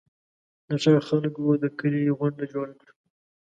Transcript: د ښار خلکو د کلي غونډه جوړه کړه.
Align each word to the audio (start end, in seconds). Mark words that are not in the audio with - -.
د 0.67 0.69
ښار 0.83 1.01
خلکو 1.09 1.43
د 1.63 1.65
کلي 1.79 2.03
غونډه 2.17 2.45
جوړه 2.53 2.73
کړه. 2.79 2.93